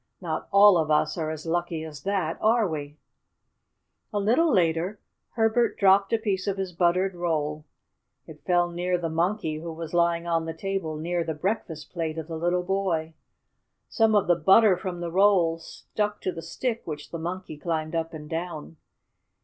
[0.19, 2.97] Not all of us are as lucky as that, are we?
[4.11, 4.99] A little later
[5.33, 7.65] Herbert dropped a piece of his buttered roll.
[8.25, 12.17] It fell near the Monkey, who was lying on the table near the breakfast plate
[12.17, 13.13] of the little boy.
[13.89, 17.93] Some of the butter from the roll stuck to the stick which the Monkey climbed
[17.93, 18.77] up and down.